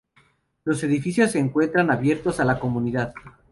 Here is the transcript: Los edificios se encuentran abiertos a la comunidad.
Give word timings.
Los 0.63 0.83
edificios 0.83 1.29
se 1.29 1.37
encuentran 1.37 1.91
abiertos 1.91 2.39
a 2.39 2.43
la 2.43 2.57
comunidad. 2.59 3.13